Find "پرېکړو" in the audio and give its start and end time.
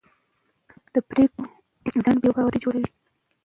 1.09-1.47